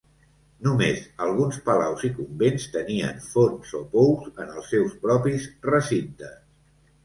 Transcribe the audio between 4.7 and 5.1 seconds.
seus